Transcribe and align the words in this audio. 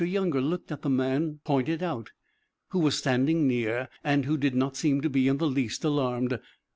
Younger 0.03 0.41
looked 0.41 0.71
at 0.71 0.81
the 0.81 0.89
man 0.89 1.41
pointed 1.43 1.83
out, 1.83 2.09
who 2.69 2.79
was 2.79 2.97
standing 2.97 3.47
near, 3.47 3.87
and 4.03 4.25
who 4.25 4.35
did 4.35 4.55
not 4.55 4.75
seem 4.75 4.99
to 5.01 5.11
be 5.11 5.27
in 5.27 5.37
the 5.37 5.45
least 5.45 5.83
alarmed. 5.83 6.39